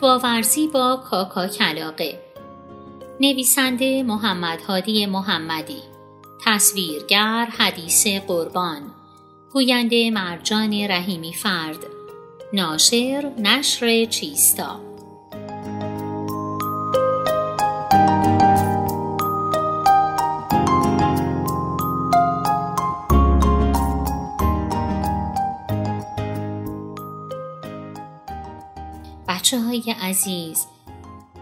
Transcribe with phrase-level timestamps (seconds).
[0.00, 2.20] باورزی با کاکا کلاقه.
[3.20, 5.82] نویسنده محمد هادی محمدی.
[6.46, 8.82] تصویرگر حدیث قربان.
[9.52, 11.78] گوینده مرجان رحیمی فرد.
[12.52, 14.80] ناشر نشر چیستا.
[29.46, 30.66] بچه های عزیز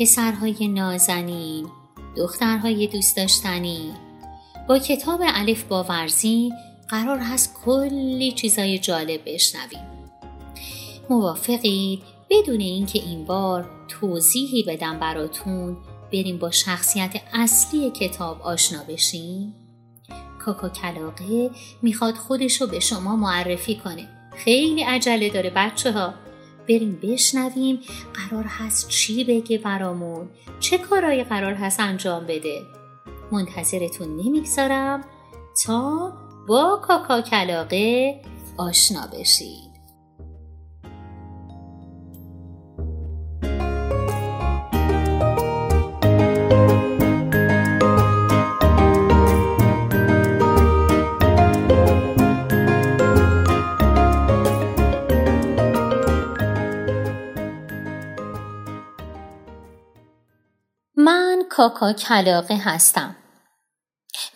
[0.00, 1.68] پسرهای نازنین
[2.16, 3.92] دخترهای دوست داشتنی
[4.68, 6.52] با کتاب الف باورزی
[6.88, 9.80] قرار هست کلی چیزای جالب بشنویم.
[11.10, 15.76] موافقید؟ بدون اینکه این بار توضیحی بدم براتون
[16.12, 19.54] بریم با شخصیت اصلی کتاب آشنا بشیم؟
[20.38, 21.50] کاکا کلاقه
[21.82, 24.08] می‌خواد خودشو به شما معرفی کنه.
[24.36, 26.25] خیلی عجله داره بچه ها
[26.68, 27.80] بریم بشنویم
[28.14, 30.28] قرار هست چی بگه برامون.
[30.60, 32.62] چه کارایی قرار هست انجام بده.
[33.32, 35.04] منتظرتون نمی‌گذارم
[35.64, 36.12] تا
[36.48, 38.14] با کاکا کلاقه
[38.56, 39.65] آشنا بشید
[61.56, 63.16] کاکا کلاقه هستم.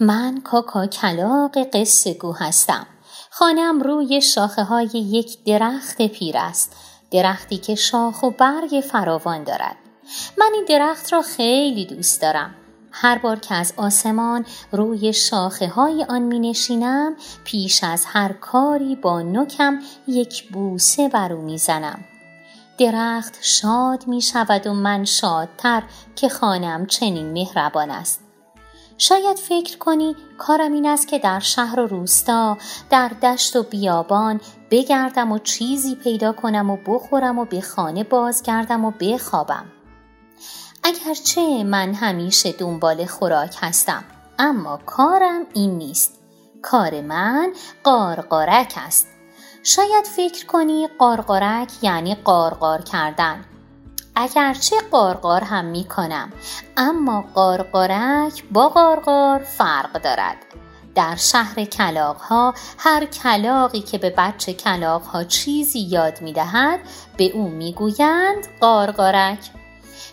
[0.00, 2.86] من کاکا کلاق قصه گو هستم.
[3.30, 6.76] خانم روی شاخه های یک درخت پیر است.
[7.10, 9.76] درختی که شاخ و برگ فراوان دارد.
[10.38, 12.54] من این درخت را خیلی دوست دارم.
[12.92, 18.96] هر بار که از آسمان روی شاخه های آن می نشینم پیش از هر کاری
[18.96, 22.04] با نکم یک بوسه بر او می زنم.
[22.80, 25.82] درخت شاد می شود و من شادتر
[26.16, 28.20] که خانم چنین مهربان است.
[28.98, 32.58] شاید فکر کنی کارم این است که در شهر و روستا
[32.90, 38.84] در دشت و بیابان بگردم و چیزی پیدا کنم و بخورم و به خانه بازگردم
[38.84, 39.64] و بخوابم.
[40.82, 44.04] اگرچه من همیشه دنبال خوراک هستم
[44.38, 46.20] اما کارم این نیست.
[46.62, 47.52] کار من
[47.84, 49.06] قارقارک است.
[49.62, 53.44] شاید فکر کنی قارقارک یعنی قارقار کردن.
[54.16, 56.32] اگرچه قارقار هم می کنم
[56.76, 60.36] اما قارقارک با قارقار فرق دارد.
[60.94, 66.80] در شهر کلاق ها هر کلاقی که به بچه کلاق ها چیزی یاد می دهد
[67.16, 69.50] به او می گویند قارقارک.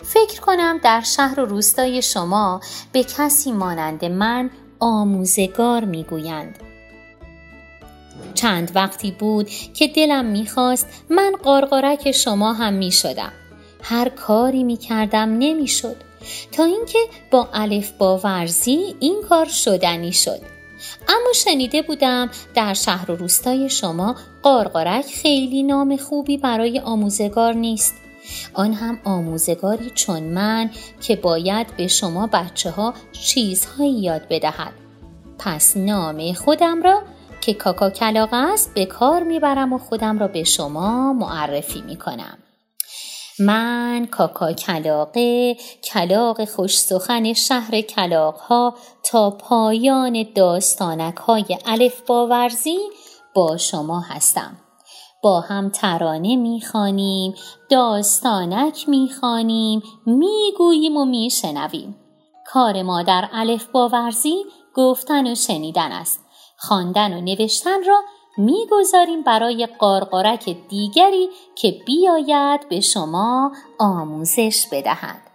[0.04, 6.67] فکر کنم در شهر و روستای شما به کسی مانند من آموزگار می گویند.
[8.34, 13.32] چند وقتی بود که دلم می‌خواست من قارقارک شما هم می‌شدم.
[13.82, 15.96] هر کاری می‌کردم نمی‌شد.
[16.52, 17.00] تا اینکه
[17.32, 20.40] با الف با ورزی این کار شدنی شد.
[21.08, 27.96] اما شنیده بودم در شهر و روستای شما قارقارک خیلی نام خوبی برای آموزگار نیست.
[28.54, 30.70] آن هم آموزگاری چون من
[31.02, 34.74] که باید به شما بچه ها چیزهایی یاد بدهد.
[35.40, 37.02] پس نام خودم را
[37.48, 42.38] که کاکا کلاق است به کار می‌برم و خودم را به شما معرفی می‌کنم.
[43.40, 52.78] من کاکا کلاقه کلاق خوش سخن شهر کلاق ها تا پایان داستانک های الف باورزی
[53.36, 54.58] با شما هستم.
[55.24, 57.36] با هم ترانه می‌خوانیم
[57.70, 61.96] داستانک می‌خوانیم می‌گوییم و میشنویم.
[62.46, 64.36] کار ما در الف باورزی
[64.76, 66.27] گفتن و شنیدن است.
[66.58, 68.02] خواندن و نوشتن را
[68.38, 75.27] می‌گذاریم برای قارقارک دیگری که بیاید به شما آموزش بدهد.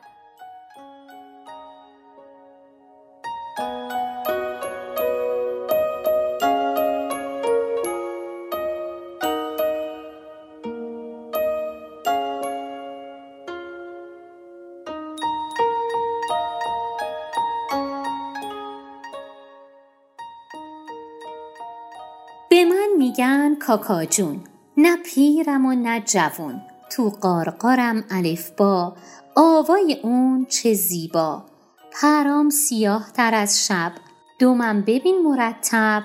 [23.02, 24.40] میگن کاکا جون
[24.76, 26.60] نه پیرم و نه جوون.
[26.90, 28.96] تو قارقارم الف با.
[29.36, 31.44] آوای اون چه زیبا.
[31.92, 33.92] پرام سیاه تر از شب.
[34.38, 36.02] دومم ببین مرتب.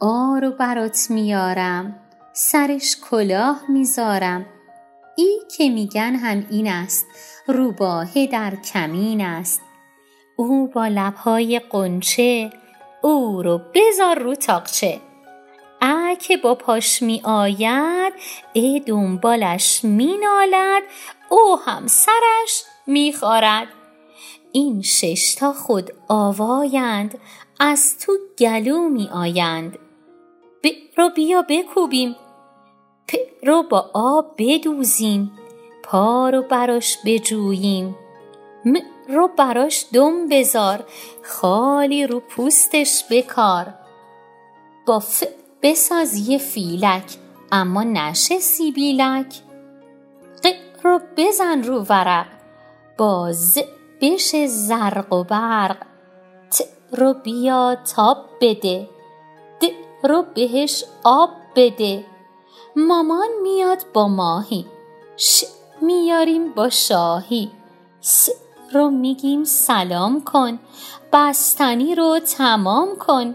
[0.00, 1.96] آرو برات میارم.
[2.32, 4.46] سرش کلاه می‌ذارم.
[5.16, 7.06] ای که میگن هم این است.
[7.46, 9.60] روباهه در کمین است.
[10.36, 12.50] او با لبهای قنچه
[13.02, 15.00] او رو بذار رو تاقچه.
[16.14, 18.12] که با پاش می آید
[18.54, 20.82] ا دنبالش می نالد
[21.28, 23.68] او هم سرش می خارد
[24.52, 27.18] این شش خود آوایند
[27.60, 29.78] از تو گلو می آیند.
[30.64, 30.66] ب
[30.96, 32.16] رو بیا بکوبیم
[33.08, 35.32] پ رو با آب بدوزیم
[35.82, 37.96] پا رو براش بجوییم.
[38.64, 38.74] م
[39.08, 40.84] رو براش دم بزار
[41.22, 43.74] خالی رو پوستش بکار.
[44.86, 45.24] با ف
[45.64, 47.16] بساز یه فیلک
[47.52, 49.34] اما نشه سیبیلک
[50.44, 50.46] ق
[50.82, 52.26] رو بزن رو ورق
[52.98, 53.58] با ز
[54.00, 55.76] بشه زرق و برق.
[56.50, 56.62] ت
[56.92, 58.88] رو بیا تاب بده
[59.60, 59.64] د
[60.06, 62.04] رو بهش آب بده.
[62.76, 64.66] مامان میاد با ماهی
[65.16, 65.44] ش
[65.82, 67.50] میاریم با شاهی.
[68.00, 68.28] س
[68.72, 70.58] رو میگیم سلام کن
[71.12, 73.34] بستنی رو تمام کن.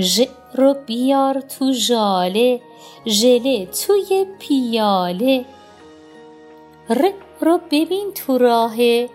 [0.00, 0.20] ژ
[0.54, 2.60] رو بیار تو ژاله
[3.06, 5.44] ژله توی پیاله.
[6.90, 9.10] ر رو ببین تو راهه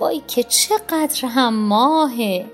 [0.00, 2.46] وای که چقدر هم ماهه.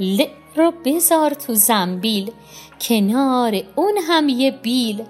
[0.00, 0.24] ل
[0.56, 2.32] رو بذار تو زنبیل
[2.80, 5.04] کنار اون هم یه بیل.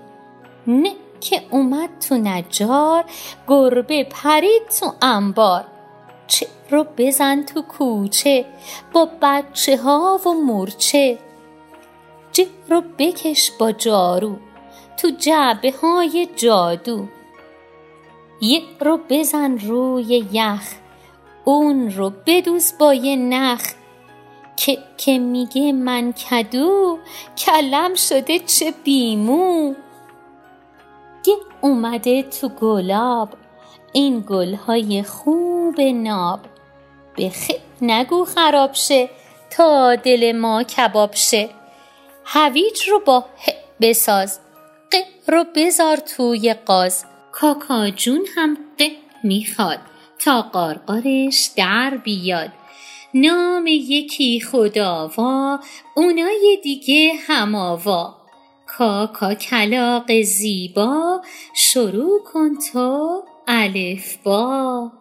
[0.66, 3.04] نه که اومد تو نجار
[3.48, 5.64] گربه پرید تو انبار.
[6.26, 8.44] چه رو بزن تو کوچه
[8.92, 11.18] با بچه ها و مورچه.
[12.32, 14.37] ج رو بکش با جارو
[14.96, 17.06] تو جعبه های جادو.
[18.40, 20.75] یه رو بزن روی یخ
[21.44, 23.62] اون رو بدوز با یه نخ.
[24.56, 26.99] که, که میگه من کدو
[27.38, 29.75] کلم شده چه بیمو.
[31.25, 33.28] گه اومده تو گلاب
[33.93, 36.40] این گلهای خوب ناب.
[37.17, 37.50] بخ
[37.82, 39.11] نگو خراب شه
[39.50, 41.50] تا دل ما کباب شه.
[42.24, 44.40] هویج رو با ه بساز
[44.92, 44.96] ق
[45.28, 47.04] رو بذار توی قاز.
[47.32, 48.82] کاکا جون هم ق
[49.24, 49.78] می‌خواد
[50.19, 52.50] تا قارقارش در بیاد.
[53.14, 55.58] نام یکی خداوا
[55.96, 58.16] اونای دیگه هماوا
[58.66, 61.20] کاکا کلاق زیبا
[61.56, 64.92] شروع کن تو الف با.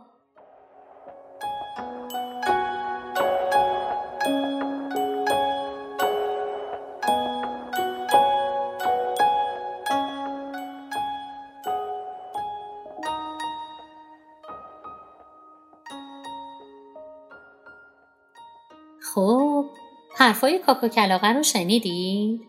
[19.16, 19.66] خب
[20.16, 22.42] حرفای کاکا کلاقه رو شنیدید؟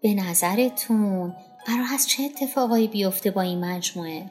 [0.00, 1.34] به نظرتون
[1.66, 4.30] قرار هست چه اتفاقایی بیفته با این مجموعه؟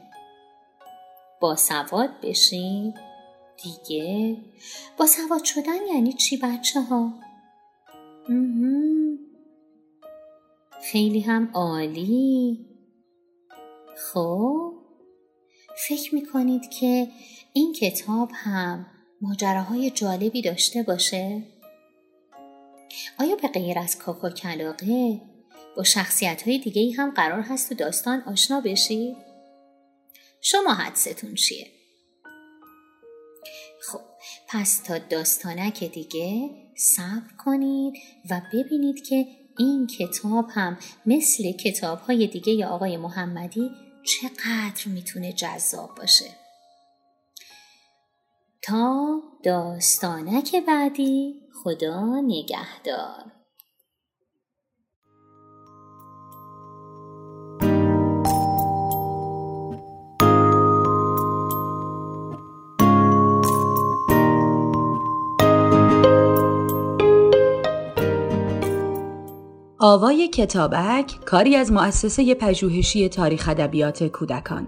[1.42, 2.94] با سواد بشین؟
[3.64, 4.38] دیگه؟
[4.98, 7.14] با سواد شدن یعنی چی بچه ها؟
[10.92, 12.66] خیلی هم عالی
[14.14, 14.74] خب
[15.88, 17.08] فکر می‌کنید که
[17.54, 18.86] این کتاب هم
[19.22, 21.42] ماجراهای جالبی داشته باشه؟
[23.20, 25.22] آیا به غیر از کاکا کلاقه
[25.78, 29.16] با شخصیت های دیگه ای هم قرار هست تو داستان آشنا بشی؟
[30.42, 31.68] شما حدستون چیه؟
[33.82, 34.02] خب
[34.48, 37.94] پس تا داستانک دیگه صبر کنید
[38.30, 39.26] و ببینید که
[39.60, 43.72] این کتاب هم مثل کتاب های دیگه یا آقای محمدی
[44.04, 46.47] چقدر می‌تونه جذاب باشه
[48.68, 51.36] تا داستانک بعدی.
[51.64, 53.32] خدا نگهدار.
[69.80, 74.68] آوای کتابک کاری از مؤسسه پژوهشی تاریخ ادبیات کودکان.